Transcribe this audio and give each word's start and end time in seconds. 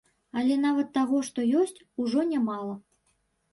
Але 0.39 0.55
нават 0.61 0.89
таго, 0.95 1.19
што 1.29 1.45
ёсць, 1.61 1.83
ужо 2.07 2.27
нямала. 2.33 2.75